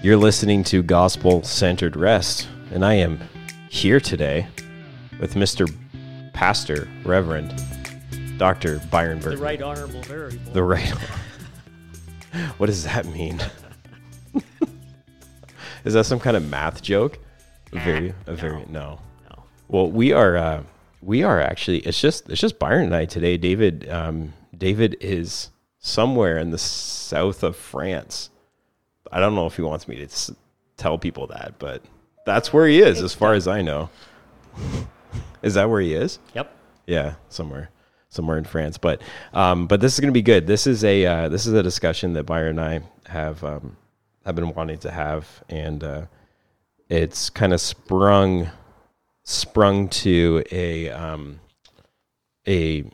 [0.00, 3.18] You're listening to Gospel Centered Rest, and I am
[3.68, 4.46] here today
[5.18, 5.68] with Mr.
[6.32, 7.52] Pastor, Reverend
[8.38, 8.78] Dr.
[8.92, 10.52] Byron The right honorable variable.
[10.52, 10.88] The right.
[12.58, 13.40] what does that mean?
[15.84, 17.18] Is that some kind of math joke?
[17.72, 19.00] A very, a very no.
[19.28, 19.42] No.
[19.66, 20.62] Well, we are, uh,
[21.02, 21.78] we are actually.
[21.78, 23.36] It's just, it's just Byron and I today.
[23.36, 28.30] David, um, David is somewhere in the south of France.
[29.10, 30.30] I don't know if he wants me to s-
[30.76, 31.82] tell people that, but
[32.26, 33.90] that's where he is, as far as I know.
[35.42, 36.18] is that where he is?
[36.34, 36.54] Yep.
[36.86, 37.70] Yeah, somewhere,
[38.08, 38.78] somewhere in France.
[38.78, 39.02] But,
[39.32, 40.46] um, but this is going to be good.
[40.46, 43.76] This is a, uh, this is a discussion that Byron and I have, um,
[44.24, 46.02] have been wanting to have, and uh,
[46.88, 48.50] it's kind of sprung,
[49.24, 51.40] sprung to a, um,
[52.46, 52.84] a,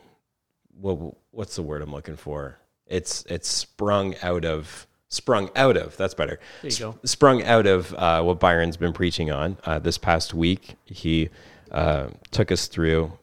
[0.79, 2.57] what, what's the word I'm looking for?
[2.87, 5.95] It's, it's sprung out of, sprung out of.
[5.97, 6.99] That's better There you go.
[7.03, 10.75] sprung out of uh, what Byron's been preaching on uh, this past week.
[10.85, 11.29] He
[11.71, 13.13] uh, took us through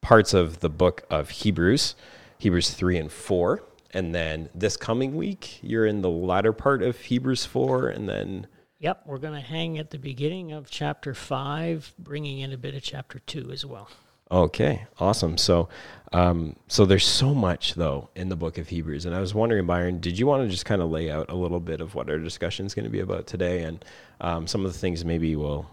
[0.00, 1.94] parts of the book of Hebrews,
[2.38, 3.62] Hebrews 3 and 4.
[3.94, 7.88] And then this coming week, you're in the latter part of Hebrews 4.
[7.88, 8.46] And then,
[8.78, 9.02] Yep.
[9.06, 12.82] We're going to hang at the beginning of chapter five, bringing in a bit of
[12.82, 13.88] chapter two as well.
[14.32, 15.36] Okay, awesome.
[15.36, 15.68] So,
[16.12, 19.06] um, so there's so much, though, in the book of Hebrews.
[19.06, 21.34] And I was wondering, Byron, did you want to just kind of lay out a
[21.34, 23.84] little bit of what our discussion is going to be about today and
[24.20, 25.68] um, some of the things maybe we'll,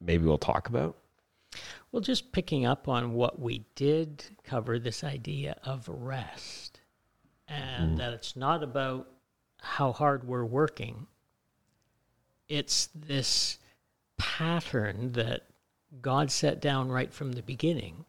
[0.00, 0.96] maybe we'll talk about?
[1.92, 6.80] Well, just picking up on what we did cover this idea of rest
[7.46, 9.08] and that it's not about
[9.60, 11.06] how hard we're working,
[12.48, 13.58] it's this
[14.18, 15.42] pattern that
[16.00, 18.04] God set down right from the beginning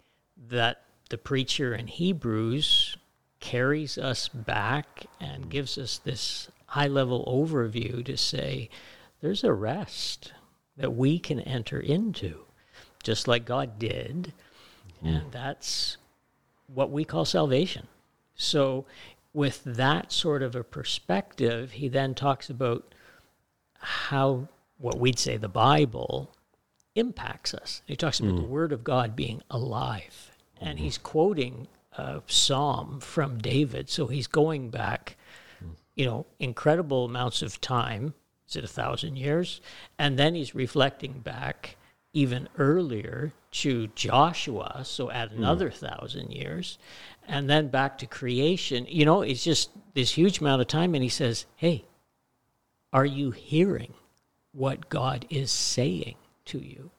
[0.50, 2.98] that the preacher in Hebrews
[3.40, 8.70] carries us back and gives us this high level overview to say
[9.22, 10.34] there's a rest
[10.78, 12.42] that we can enter into,
[13.04, 14.34] just like God did.
[14.98, 15.08] Mm-hmm.
[15.08, 15.98] And that's
[16.74, 17.88] what we call salvation.
[18.36, 18.86] So,
[19.34, 22.94] with that sort of a perspective, he then talks about
[23.80, 26.35] how what we'd say the Bible
[26.96, 27.82] impacts us.
[27.86, 28.48] He talks about the mm.
[28.48, 30.32] Word of God being alive.
[30.60, 33.90] And he's quoting a psalm from David.
[33.90, 35.18] So he's going back,
[35.64, 35.72] mm.
[35.96, 38.14] you know, incredible amounts of time.
[38.48, 39.62] Is it a thousand years?
[40.00, 41.78] And then he's reflecting back
[42.14, 45.38] even earlier to Joshua, so add mm.
[45.38, 46.78] another thousand years,
[47.28, 48.86] and then back to creation.
[48.88, 50.96] You know, it's just this huge amount of time.
[50.96, 51.86] And he says, Hey,
[52.94, 53.94] are you hearing
[54.54, 56.92] what God is saying to you?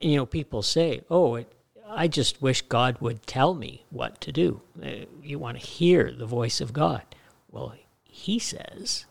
[0.00, 1.52] And, you know, people say, "Oh, it,
[1.86, 6.12] I just wish God would tell me what to do." Uh, You want to hear
[6.12, 7.02] the voice of God.
[7.50, 7.74] Well,
[8.04, 9.06] he says,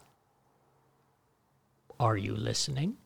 [2.00, 2.97] "Are you listening?"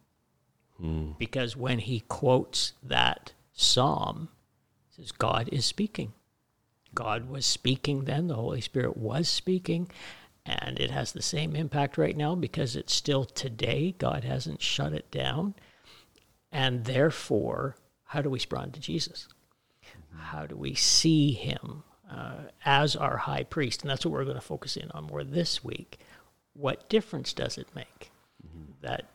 [1.17, 4.29] Because when he quotes that psalm,
[4.89, 6.13] he says God is speaking.
[6.93, 9.89] God was speaking then, the Holy Spirit was speaking,
[10.45, 13.95] and it has the same impact right now because it's still today.
[13.97, 15.55] God hasn't shut it down.
[16.51, 17.75] And therefore,
[18.05, 19.27] how do we respond to Jesus?
[20.17, 23.81] How do we see him uh, as our high priest?
[23.81, 25.99] And that's what we're going to focus in on more this week.
[26.53, 28.11] What difference does it make
[28.81, 29.05] that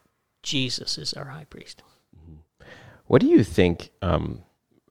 [0.43, 1.83] Jesus is our high priest?
[3.07, 3.91] What do you think?
[4.01, 4.43] Um,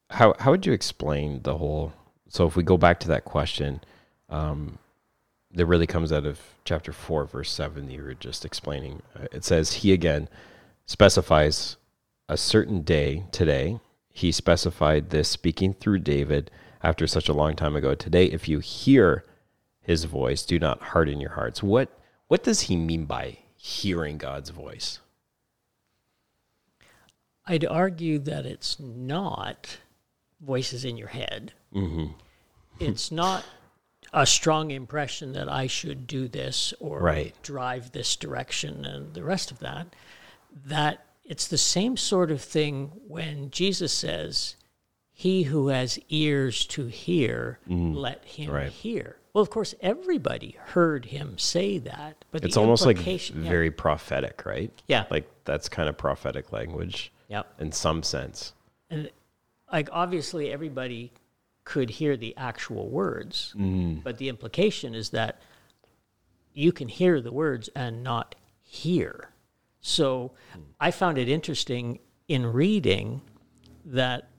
[0.09, 1.93] how how would you explain the whole?
[2.27, 3.81] So if we go back to that question,
[4.29, 4.77] um,
[5.53, 7.87] that really comes out of chapter four, verse seven.
[7.87, 9.01] That you were just explaining.
[9.15, 10.27] Uh, it says he again
[10.85, 11.77] specifies
[12.31, 13.77] a certain day today.
[14.09, 16.49] He specified this speaking through David
[16.81, 17.93] after such a long time ago.
[17.93, 19.25] Today, if you hear
[19.81, 21.61] his voice, do not harden your hearts.
[21.61, 21.89] What
[22.27, 24.99] what does he mean by hearing God's voice?
[27.45, 29.79] I'd argue that it's not
[30.39, 31.51] voices in your head.
[31.75, 32.13] Mm-hmm.
[32.79, 33.43] It's not
[34.13, 37.35] a strong impression that I should do this or Right.
[37.43, 39.87] drive this direction and the rest of that.
[40.65, 44.57] That it's the same sort of thing when Jesus says,
[45.13, 48.53] He who has ears to hear, let him Mm.
[48.53, 48.71] Right.
[48.71, 49.15] hear.
[49.33, 53.49] Well, of course, everybody heard him say that, but It's almost like implication- yeah.
[53.49, 54.71] very prophetic, right?
[54.87, 55.05] Yeah.
[55.09, 57.61] Like that's kind of prophetic language Yep.
[57.61, 58.53] in some sense.
[58.89, 59.09] and
[59.71, 61.13] like obviously everybody
[61.63, 63.53] could hear the actual words
[64.03, 65.39] but the implication is that
[66.53, 69.29] you can hear the words and not hear
[69.81, 70.31] so
[70.79, 73.21] i found it interesting in reading
[73.83, 74.29] that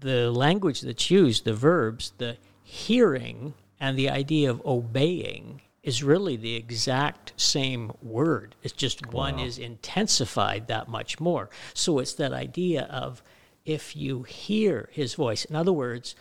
[0.00, 6.36] the language that's used the verbs the hearing and the idea of obeying is really
[6.36, 8.56] the exact same word.
[8.62, 11.50] It's just one is intensified that much more.
[11.74, 13.22] So it's that idea of
[13.66, 16.16] if you hear his voice, in other words,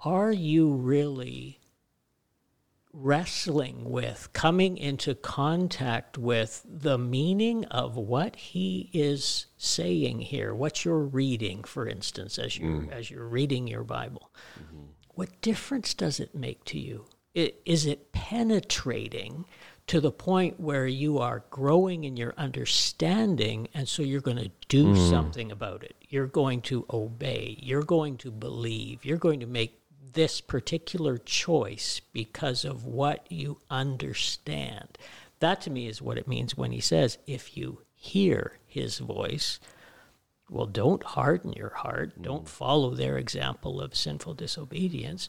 [0.00, 1.60] are you really
[2.92, 10.84] wrestling with, coming into contact with the meaning of what he is saying here, what
[10.84, 12.92] you're reading, for instance, as you mm.
[12.92, 14.30] as you're reading your Bible.
[14.58, 14.82] Mm-hmm.
[15.14, 17.06] What difference does it make to you?
[17.34, 19.46] Is it penetrating
[19.86, 24.50] to the point where you are growing in your understanding, and so you're going to
[24.68, 25.10] do mm.
[25.10, 25.96] something about it?
[26.08, 27.56] You're going to obey.
[27.60, 29.04] You're going to believe.
[29.04, 29.81] You're going to make
[30.12, 34.98] this particular choice because of what you understand.
[35.40, 39.58] That to me is what it means when he says, if you hear his voice,
[40.50, 42.10] well, don't harden your heart.
[42.10, 42.22] Mm-hmm.
[42.22, 45.28] Don't follow their example of sinful disobedience.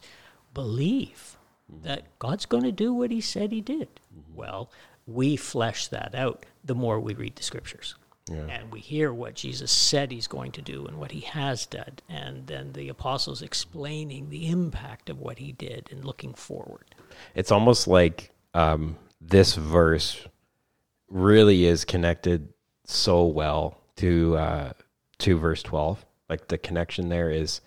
[0.53, 1.38] Believe
[1.71, 1.88] mm-hmm.
[1.88, 3.88] that God's going to do what he said he did.
[4.13, 4.35] Mm-hmm.
[4.35, 4.69] Well,
[5.06, 7.95] we flesh that out the more we read the scriptures.
[8.31, 11.99] And we hear what Jesus said he's going to do and what he has done.
[12.07, 16.95] And then the apostles explaining the impact of what he did and looking forward.
[17.35, 20.25] It's almost like um, this verse
[21.09, 22.53] really is connected
[22.85, 24.73] so well to uh,
[25.19, 26.05] to verse twelve.
[26.29, 27.61] Like the connection there is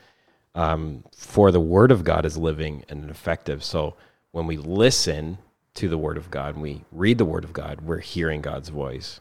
[0.55, 3.63] um, for the word of God is living and effective.
[3.63, 3.95] So
[4.33, 5.39] when we listen
[5.75, 8.71] to the word of God and we read the word of God, we're hearing God's
[8.71, 9.21] voice.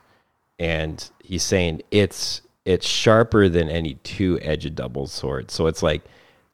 [0.59, 5.51] And he's saying it's it's sharper than any two-edged double sword.
[5.51, 6.01] So it's like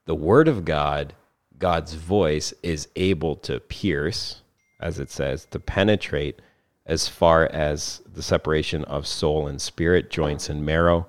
[0.06, 1.14] the word of God,
[1.58, 4.42] God's voice is able to pierce,
[4.82, 6.42] as it says, to penetrate
[6.86, 11.08] as far as the separation of soul and spirit, joints and marrow.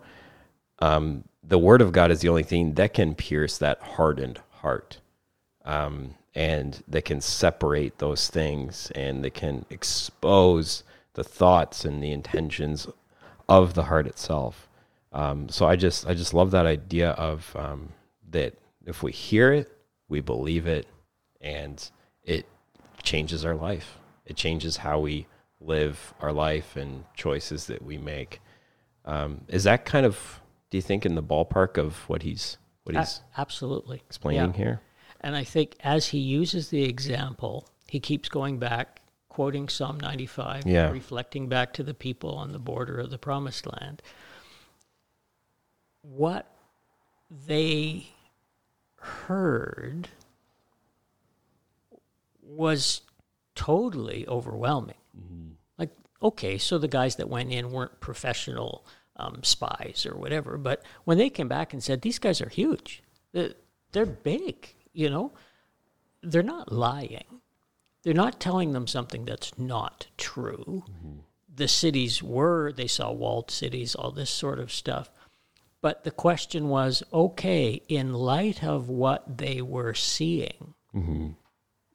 [0.78, 5.00] Um, the word of God is the only thing that can pierce that hardened heart
[5.64, 12.10] um, and that can separate those things and that can expose the thoughts and the
[12.12, 12.86] intentions
[13.48, 14.68] of the heart itself.
[15.12, 17.90] Um, so I just I just love that idea of um,
[18.30, 18.54] that
[18.86, 19.70] if we hear it,
[20.08, 20.86] we believe it,
[21.40, 21.90] and
[22.24, 22.46] it
[23.02, 23.98] changes our life.
[24.24, 25.26] It changes how we
[25.60, 28.40] live our life and choices that we make.
[29.04, 32.96] Um, is that kind of do you think in the ballpark of what he's what
[32.96, 34.02] A- he's absolutely.
[34.06, 34.56] explaining Yeah.
[34.56, 34.80] here?
[35.20, 39.01] And I think as he uses the example, he keeps going back,
[39.32, 40.90] quoting Psalm 95, Yeah.
[40.90, 44.02] reflecting back to the people on the border of the promised land.
[46.02, 46.54] What
[47.30, 48.08] they
[48.96, 50.10] heard
[52.42, 53.00] was
[53.54, 54.96] totally overwhelming.
[55.78, 55.90] Like,
[56.22, 58.84] okay, so the guys that went in weren't professional
[59.16, 63.02] um, spies or whatever, but when they came back and said, these guys are huge,
[63.32, 65.32] they're big, you know,
[66.22, 67.40] they're not lying.
[68.02, 70.84] They're not telling them something that's not true.
[70.88, 71.18] Mm-hmm.
[71.54, 75.10] The cities were, they saw walled cities, all this sort of stuff.
[75.80, 81.30] But the question was okay, in light of what they were seeing, mm-hmm.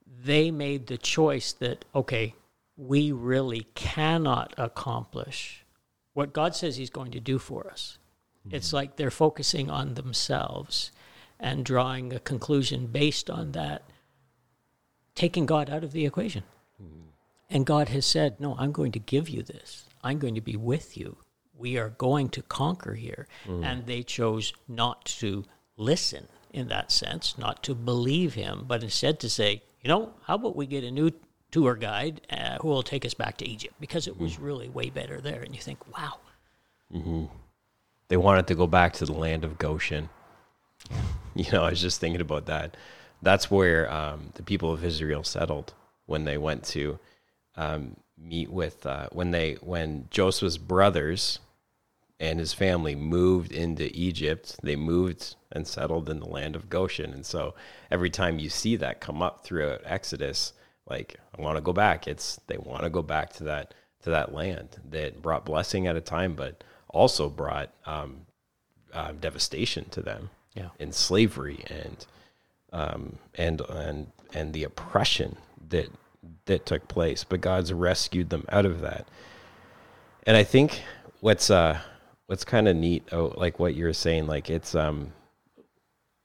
[0.06, 2.36] they made the choice that, okay,
[2.76, 5.66] we really cannot accomplish
[6.14, 7.98] what God says He's going to do for us.
[8.46, 8.56] Mm-hmm.
[8.56, 10.92] It's like they're focusing on themselves
[11.40, 13.84] and drawing a conclusion based on that,
[15.18, 16.44] taking God out of the equation.
[17.50, 19.86] And God has said, No, I'm going to give you this.
[20.04, 21.18] I'm going to be with you.
[21.58, 23.28] We are going to conquer here.
[23.46, 23.66] Mm.
[23.66, 29.20] And they chose not to listen in that sense, not to believe him, but instead
[29.22, 31.12] to say, You know, how about we get a new
[31.52, 33.76] tour guide uh, who will take us back to Egypt?
[33.80, 34.44] Because it was mm.
[34.44, 35.42] really way better there.
[35.42, 36.20] And you think, Wow,
[36.94, 37.26] mm-hmm.
[38.10, 40.10] they wanted to go back to the land of Goshen.
[41.36, 42.76] You know, I was just thinking about that.
[43.22, 45.74] That's where um, the people of Israel settled
[46.06, 47.00] when they went to
[47.56, 51.40] um, meet with uh, when they when Joseph's brothers
[52.20, 54.58] and his family moved into Egypt.
[54.64, 57.56] They moved and settled in the land of Goshen, and so
[57.92, 60.54] every time you see that come up throughout Exodus,
[60.90, 62.08] like I want to go back.
[62.08, 65.96] It's they want to go back to that to that land that brought blessing at
[65.96, 68.26] a time, but also brought um,
[68.94, 70.70] uh, devastation to them Yeah.
[70.80, 72.06] in slavery and
[72.72, 75.38] um, and and and the oppression
[75.70, 75.90] that
[76.46, 77.24] that took place.
[77.24, 79.08] But God's rescued them out of that.
[80.24, 80.82] And I think
[81.22, 81.80] what's uh
[82.28, 85.14] what's kind of neat, oh, like what you're saying, like it's um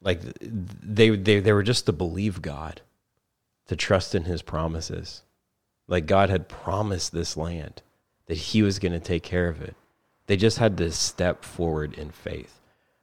[0.00, 2.80] like they they they were just to believe God,
[3.68, 5.22] to trust in His promises.
[5.88, 7.82] Like God had promised this land
[8.26, 9.76] that He was going to take care of it.
[10.26, 12.61] They just had to step forward in faith.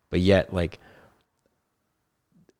[0.09, 0.79] But yet, like,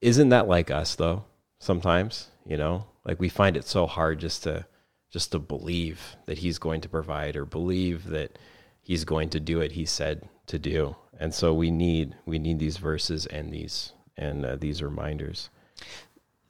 [0.01, 1.25] isn't that like us though?
[1.59, 4.65] Sometimes, you know, like we find it so hard just to
[5.11, 8.37] just to believe that he's going to provide or believe that
[8.81, 10.95] he's going to do what he said to do.
[11.19, 15.49] And so we need we need these verses and these and uh, these reminders.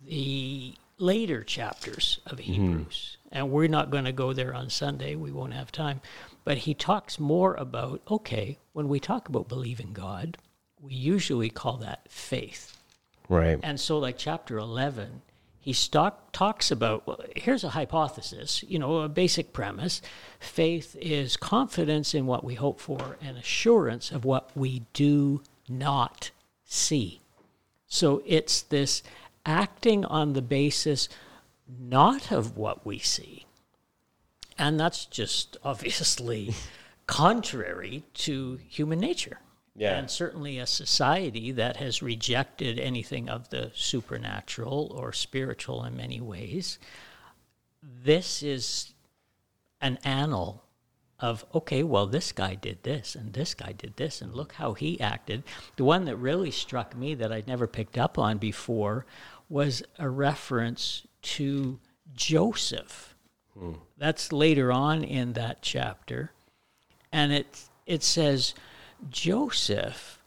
[0.01, 5.31] The later chapters of Hebrews, and we're not going to go there on Sunday, we
[5.31, 6.01] won't have time,
[6.43, 10.37] but he talks more about okay, when we talk about believing God,
[10.79, 12.78] we usually call that faith.
[13.29, 13.59] Right.
[13.61, 15.21] And so, like chapter 11,
[15.61, 20.01] he stock, talks about well, here's a hypothesis, you know, a basic premise.
[20.39, 26.31] Faith is confidence in what we hope for and assurance of what we do not
[26.65, 27.21] see.
[27.85, 29.03] So, it's this
[29.45, 31.07] acting on the basis
[31.79, 33.45] not of what we see.
[34.57, 36.55] And that's just obviously
[37.05, 39.39] contrary to human nature.
[39.75, 39.97] Yeah.
[39.97, 46.19] And certainly a society that has rejected anything of the supernatural or spiritual in many
[46.19, 46.79] ways.
[47.81, 48.93] This is
[49.79, 50.63] an annal
[51.19, 54.73] of, okay, well, this guy did this and this guy did this, and look how
[54.73, 55.43] he acted.
[55.75, 59.05] The one that really struck me that I'd never picked up on before
[59.49, 61.79] was a reference to
[62.13, 63.15] Joseph.
[63.57, 63.73] Hmm.
[63.97, 66.31] That's later on in that chapter.
[67.11, 68.53] And it, it says,
[69.09, 70.21] Joseph,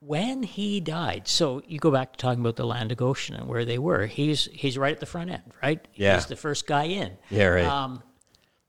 [0.00, 3.48] when he died, so you go back to talking about the land of Goshen and
[3.48, 4.06] where they were.
[4.06, 5.86] He's he's right at the front end, right?
[5.94, 6.14] Yeah.
[6.14, 7.16] He's the first guy in.
[7.30, 7.64] Yeah, right.
[7.64, 8.02] Um,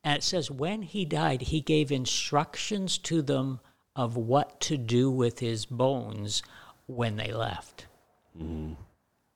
[0.03, 3.59] and it says when he died, he gave instructions to them
[3.95, 6.43] of what to do with his bones
[6.85, 7.87] when they left.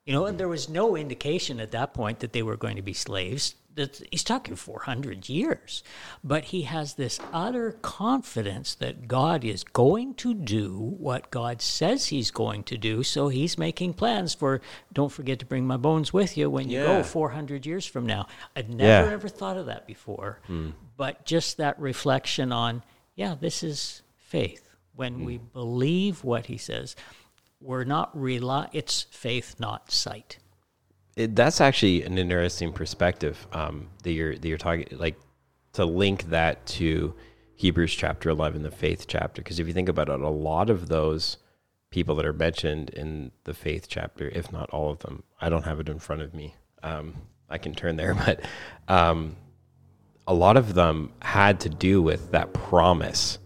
[0.06, 2.82] You know, and there was no indication at that point that they were going to
[2.82, 3.56] be slaves.
[3.76, 5.82] That he's talking 400 years.
[6.24, 12.08] But he has this utter confidence that God is going to do what God says
[12.08, 13.02] he's going to do.
[13.04, 14.60] So he's making plans for,
[14.92, 16.98] don't forget to bring my bones with you when you Yeah.
[16.98, 18.28] go 400 years from now.
[18.56, 19.14] I'd never Yeah.
[19.14, 20.40] ever thought of that before.
[20.48, 20.72] Hmm.
[20.98, 22.84] But just that reflection on,
[23.16, 24.68] yeah, this is faith.
[24.96, 25.46] When we hmm.
[25.54, 26.96] believe what he says,
[27.62, 28.70] we're not rely.
[28.74, 30.40] It's faith, not sight.
[31.16, 35.20] It, that's actually an interesting perspective um, that you're that you're talking like
[35.74, 37.14] to link that to
[37.56, 39.42] Hebrews chapter 11 the faith chapter.
[39.42, 41.38] Because if you think about it a lot of those
[41.90, 45.66] people that are mentioned in the faith chapter if not all of them I don't
[45.66, 47.16] have it in front of me um,
[47.50, 48.42] I can turn there but
[48.88, 49.36] um,
[50.28, 53.38] a lot of them had to do with that promise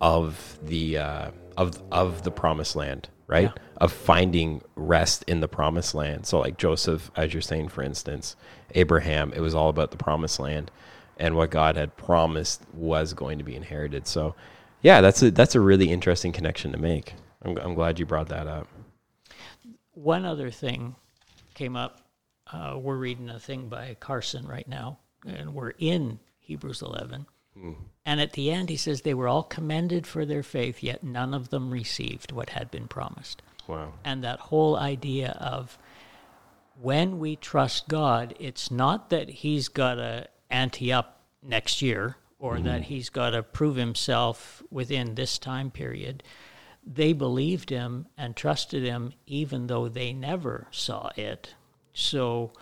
[0.00, 3.52] of the uh, of of the promised land, right?
[3.76, 6.26] Of finding rest in the promised land.
[6.26, 8.34] So, like Joseph, as you're saying, for instance,
[8.74, 10.70] Abraham, it was all about the promised land
[11.18, 14.06] and what God had promised was going to be inherited.
[14.06, 14.34] So,
[14.82, 17.14] yeah, that's a that's a really interesting connection to make.
[17.42, 18.66] I'm, I'm glad you brought that up.
[19.92, 20.96] One other thing
[21.54, 22.00] came up.
[22.50, 27.26] Uh, we're reading a thing by Carson right now, and we're in Hebrews 11.
[28.04, 31.34] And at the end, he says they were all commended for their faith, yet none
[31.34, 33.42] of them received what had been promised.
[33.66, 33.92] Wow.
[34.02, 35.78] And that whole idea of
[36.80, 42.54] when we trust God, it's not that He's got to ante up next year or
[42.54, 42.64] mm-hmm.
[42.64, 46.22] that He's got to prove Himself within this time period.
[46.86, 51.54] They believed Him and trusted Him even though they never saw it.
[51.92, 52.52] So,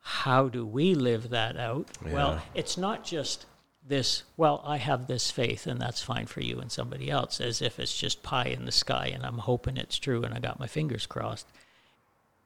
[0.00, 1.88] how do we live that out?
[2.06, 2.12] Yeah.
[2.12, 3.46] Well, it's not just
[3.88, 7.62] this, well, I have this faith and that's fine for you and somebody else, as
[7.62, 10.60] if it's just pie in the sky and I'm hoping it's true and I got
[10.60, 11.46] my fingers crossed.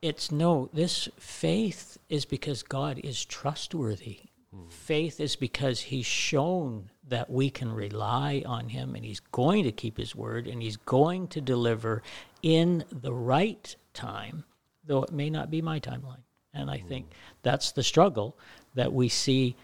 [0.00, 4.20] It's no, this faith is because God is trustworthy.
[4.52, 4.68] Hmm.
[4.68, 9.72] Faith is because He's shown that we can rely on Him and He's going to
[9.72, 12.02] keep His word and He's going to deliver
[12.42, 14.44] in the right time,
[14.84, 16.22] though it may not be my timeline.
[16.54, 16.88] And I hmm.
[16.88, 17.06] think
[17.42, 18.36] that's the struggle
[18.74, 19.56] that we see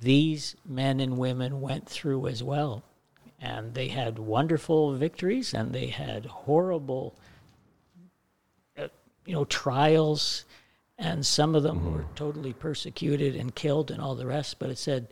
[0.00, 2.84] these men and women went through as well.
[3.40, 7.18] And they had wonderful victories and they had horrible,
[8.78, 8.88] uh,
[9.26, 10.44] you know, trials.
[10.98, 11.94] And some of them mm-hmm.
[11.94, 14.58] were totally persecuted and killed and all the rest.
[14.58, 15.08] But it said,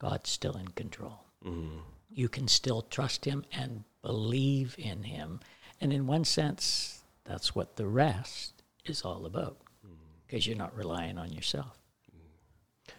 [0.00, 1.20] God's still in control.
[1.44, 1.78] Mm-hmm.
[2.12, 5.40] You can still trust Him and believe in Him.
[5.80, 9.94] And in one sense, that's what the rest is all about mm-hmm.
[10.26, 11.79] because you're not relying on yourself.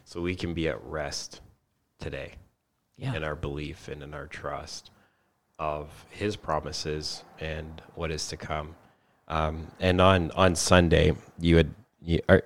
[0.05, 1.41] So we can be at rest
[1.99, 2.33] today.
[2.97, 3.15] Yeah.
[3.15, 4.91] in our belief and in our trust
[5.57, 8.75] of His promises and what is to come.
[9.27, 12.43] Um, and on on Sunday, you had you, are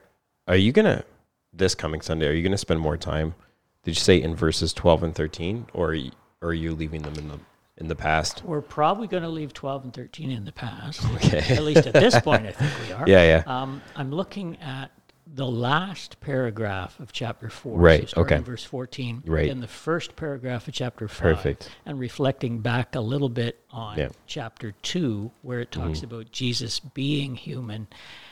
[0.48, 1.04] are you gonna
[1.52, 2.28] this coming Sunday?
[2.28, 3.36] Are you gonna spend more time?
[3.84, 6.12] Did you say in verses twelve and thirteen, or are you,
[6.42, 7.40] or are you leaving them in the
[7.78, 8.42] in the past?
[8.46, 11.04] We're probably going to leave 12 and 13 in the past.
[11.16, 11.56] Okay.
[11.56, 13.04] At least at this point, I think we are.
[13.08, 13.44] Yeah, yeah.
[13.46, 14.92] Um, I'm looking at
[15.28, 17.78] the last paragraph of chapter 4.
[17.80, 18.44] Right, starting okay.
[18.44, 19.24] Verse 14.
[19.26, 19.48] Right.
[19.48, 21.20] In the first paragraph of chapter 5.
[21.20, 21.70] Perfect.
[21.86, 24.10] And reflecting back a little bit on Yeah.
[24.28, 27.88] chapter 2, where it talks about Jesus being human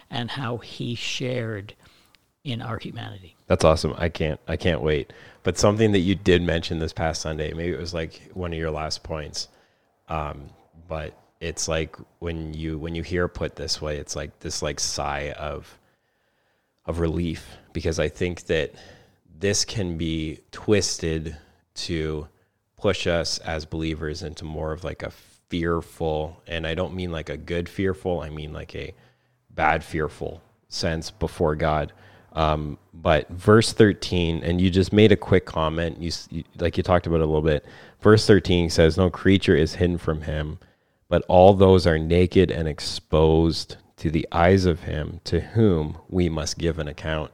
[0.10, 1.74] and how he shared
[2.44, 3.36] in our humanity.
[3.48, 3.94] That's awesome.
[3.98, 5.14] I can't I can't wait.
[5.44, 8.60] But something that you did mention this past Sunday, maybe it was like one of
[8.60, 9.48] your last points.
[10.10, 10.50] Um,
[10.88, 14.80] but it's like when you when you hear put this way, it's like this like
[14.80, 15.78] sigh of
[16.86, 18.74] of relief because I think that
[19.40, 21.38] this can be twisted
[21.76, 22.28] to
[22.78, 25.12] push us as believers into more of like a
[25.50, 28.94] fearful and I don't mean like a good fearful, I mean like a
[29.50, 31.94] bad fearful sense before God.
[32.34, 36.84] Um, but verse 13, and you just made a quick comment, you, you like you
[36.84, 37.64] talked about a little bit.
[38.02, 40.58] Verse 13 says, No creature is hidden from him,
[41.10, 43.78] but all those are naked and exposed
[44.10, 47.32] the eyes of him to whom we must give an account.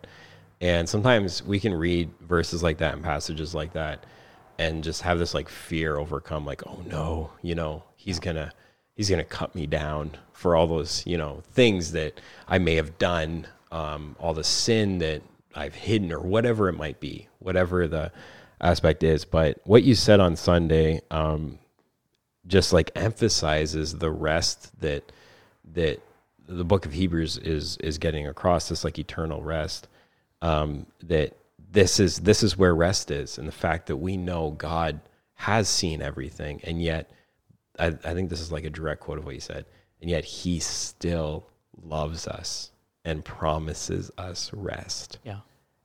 [0.62, 4.06] And sometimes we can read verses like that and passages like that
[4.58, 8.52] and just have this like fear overcome like oh no, you know, he's going to
[8.96, 12.76] he's going to cut me down for all those, you know, things that I may
[12.76, 15.22] have done, um, all the sin that
[15.56, 18.12] I've hidden or whatever it might be, whatever the
[18.60, 19.24] aspect is.
[19.24, 21.60] But what you said on Sunday, um,
[22.46, 25.12] just like emphasizes the rest that
[25.74, 26.02] that
[26.50, 29.88] the book of Hebrews is is getting across this like eternal rest
[30.42, 31.38] um, that
[31.72, 35.00] this is this is where rest is and the fact that we know God
[35.36, 37.12] has seen everything and yet
[37.78, 39.66] I, I think this is like a direct quote of what he said
[40.02, 41.46] and yet he still
[41.82, 42.72] loves us
[43.06, 45.40] and promises us rest Yeah.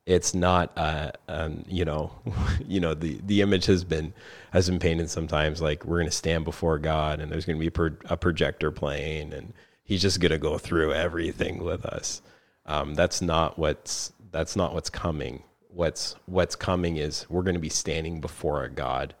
[0.05, 2.11] it's not uh um you know
[2.67, 4.13] you know the the image has been
[4.51, 7.63] has been painted sometimes like we're going to stand before god and there's going to
[7.63, 9.53] be pro- a projector playing and
[9.85, 12.21] he's just going to go through everything with us.
[12.65, 15.43] Um that's not what's that's not what's coming.
[15.69, 19.15] What's what's coming is we're going to be standing before a god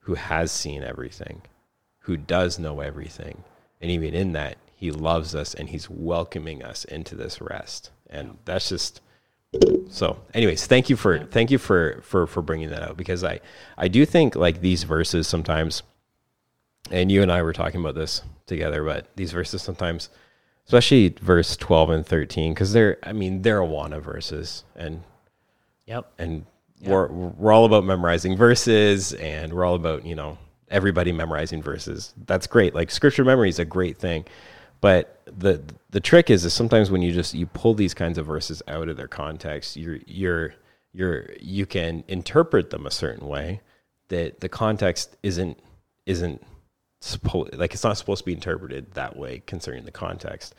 [0.00, 1.42] who has seen everything
[2.00, 3.44] who does know everything.
[3.80, 7.90] And even in that he loves us and he's welcoming us into this rest.
[8.08, 9.00] And that's just
[9.88, 13.40] so anyways thank you for thank you for for for bringing that out because i
[13.76, 15.82] i do think like these verses sometimes
[16.90, 20.08] and you and i were talking about this together but these verses sometimes
[20.66, 24.64] especially verse 12 and 13 because they're i mean they're awana verses.
[24.76, 25.02] And
[25.86, 26.12] Yep.
[26.18, 26.46] and
[26.82, 30.38] we're we're all about memorizing verses and we're all about you know
[30.68, 32.14] everybody memorizing verses.
[32.26, 32.74] That's great.
[32.74, 34.24] Like scripture memory is a great thing.
[34.80, 38.26] But the the trick is is sometimes when you just you pull these kinds of
[38.26, 40.54] verses out of their context you're you're
[40.92, 43.60] you're you can interpret them a certain way
[44.08, 45.58] that the context isn't
[46.06, 46.40] isn't
[47.00, 50.54] supposed like it's not supposed to be interpreted that way concerning the context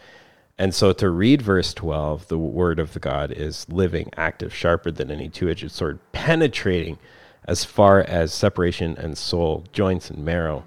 [0.57, 4.91] and so to read verse 12, the word of the God is living, active, sharper
[4.91, 6.99] than any two edged sword, penetrating
[7.45, 10.63] as far as separation and soul, joints and marrow.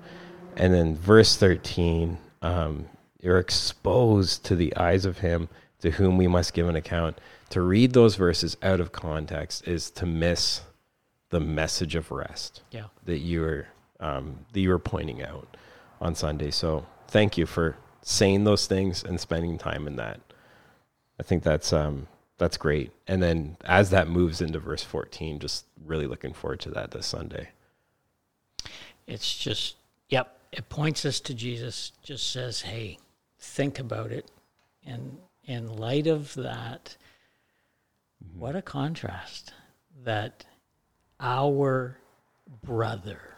[0.57, 2.87] And then verse 13, um,
[3.21, 5.49] you're exposed to the eyes of him
[5.81, 7.21] to whom we must give an account.
[7.51, 10.63] To read those verses out of context is to miss
[11.31, 12.87] the message of rest Yeah.
[13.05, 13.69] that you are
[14.01, 15.57] um, that you are pointing out
[16.05, 16.51] on Sunday.
[16.51, 20.21] So thank you for saying those things and spending time in that.
[21.19, 22.07] I think that's um,
[22.39, 22.93] that's great.
[23.09, 27.07] And then as that moves into verse 14, just really looking forward to that this
[27.07, 27.49] Sunday.
[29.07, 29.77] It's just,
[30.09, 32.99] yep, it points us to Jesus, just says, hey,
[33.39, 34.31] think about it.
[34.85, 36.97] And in light of that,
[38.35, 39.53] what a contrast
[40.05, 40.45] that
[41.21, 41.99] our
[42.63, 43.34] brother,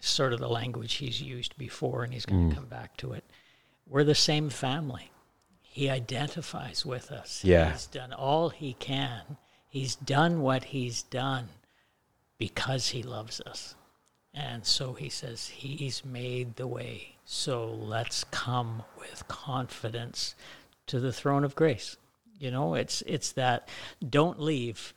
[0.00, 2.58] sort of the language he's used before, and he's going to mm.
[2.58, 3.24] come back to it.
[3.86, 5.10] We're the same family.
[5.62, 7.44] He identifies with us.
[7.44, 7.72] Yeah.
[7.72, 9.36] He's done all he can.
[9.68, 11.48] He's done what he's done
[12.38, 13.76] because he loves us.
[14.34, 17.16] And so he says, He's made the way.
[17.24, 20.34] So let's come with confidence
[20.86, 21.96] to the throne of grace.
[22.38, 23.68] You know, it's it's that
[24.08, 24.94] don't leave,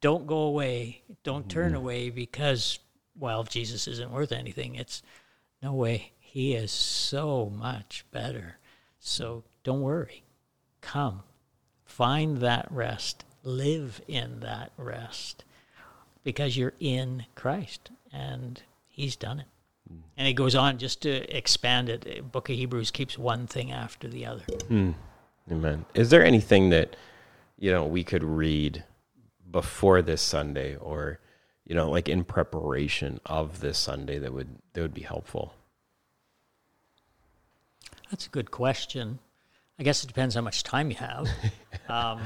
[0.00, 1.76] don't go away, don't turn mm-hmm.
[1.76, 2.78] away because
[3.18, 4.74] well, Jesus isn't worth anything.
[4.74, 5.02] It's
[5.62, 6.12] no way.
[6.18, 8.58] He is so much better.
[8.98, 10.24] So don't worry.
[10.80, 11.22] Come.
[11.84, 13.24] Find that rest.
[13.42, 15.44] Live in that rest
[16.24, 19.46] because you're in Christ and he's done it.
[19.88, 20.00] Hmm.
[20.16, 22.32] And he goes on just to expand it.
[22.32, 24.44] Book of Hebrews keeps one thing after the other.
[24.68, 24.92] Hmm.
[25.50, 25.84] Amen.
[25.94, 26.96] Is there anything that
[27.58, 28.82] you know we could read
[29.48, 31.20] before this Sunday, or
[31.66, 35.52] you know, like in preparation of this Sunday, that would that would be helpful?
[38.10, 39.18] That's a good question.
[39.78, 41.28] I guess it depends how much time you have.
[41.88, 42.20] um,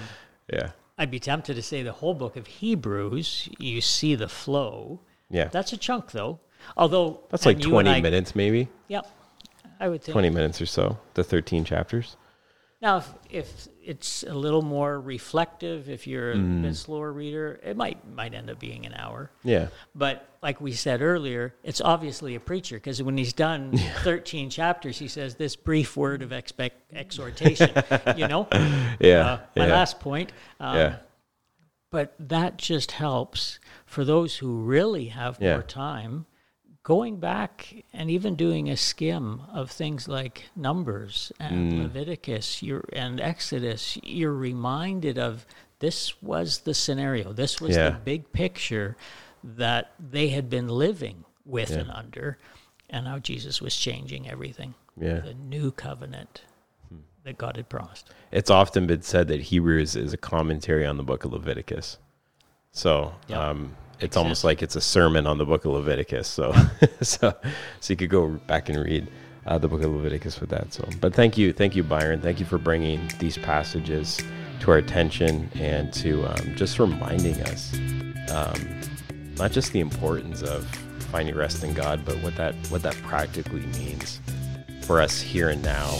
[0.52, 0.70] Yeah.
[0.98, 5.00] I'd be tempted to say the whole book of Hebrews, you see the flow.
[5.30, 5.48] Yeah.
[5.48, 6.38] That's a chunk, though.
[6.76, 8.68] Although That's like and you and 20 I- minutes, maybe.
[8.88, 9.06] Yep,
[9.80, 10.12] I would think.
[10.12, 12.16] 20 minutes or so, the 13 chapters.
[12.82, 16.62] Now, if, if it's a little more reflective, if you're a Mm.
[16.62, 19.30] bit slower reader, it might might end up being an hour.
[19.44, 19.68] Yeah.
[19.94, 24.98] But like we said earlier, it's obviously a preacher because when he's done 13 chapters,
[24.98, 27.70] he says this brief word of expect, exhortation.
[28.16, 28.48] you know,
[28.98, 29.26] Yeah.
[29.26, 29.72] uh, my yeah.
[29.72, 30.32] last point.
[30.58, 30.96] Um, yeah.
[31.90, 35.54] But that just helps for those who really have Yeah.
[35.54, 36.24] more time
[36.82, 41.82] going back and even doing a skim of things like Numbers and Mm.
[41.82, 43.98] Leviticus you're, and Exodus.
[44.02, 45.44] You're reminded of
[45.80, 47.90] this was the scenario, this was Yeah.
[47.90, 48.96] the big picture
[49.42, 51.78] that they had been living with Yeah.
[51.80, 52.38] and under,
[52.88, 54.74] and how Jesus was changing everything.
[54.98, 55.20] Yeah.
[55.20, 56.42] The new covenant
[57.24, 58.08] that God had promised.
[58.32, 61.98] It's often been said that Hebrews is a commentary on the book of Leviticus.
[62.72, 63.38] So, Yep.
[63.38, 66.28] um, it's almost like it's a sermon on the book of Leviticus.
[66.28, 66.54] So,
[67.00, 67.34] so,
[67.80, 69.08] so you could go back and read
[69.46, 70.72] uh, the book of Leviticus with that.
[70.72, 72.20] So, but thank you, thank you, Byron.
[72.20, 74.20] Thank you for bringing these passages
[74.60, 77.74] to our attention and to um, just reminding us,
[78.30, 78.80] um,
[79.36, 80.66] not just the importance of
[81.10, 84.20] finding rest in God, but what that what that practically means
[84.82, 85.98] for us here and now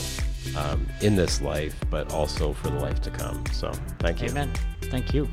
[0.57, 3.45] um, in this life, but also for the life to come.
[3.53, 4.29] So, thank you.
[4.29, 4.53] Amen.
[4.83, 5.29] Thank you.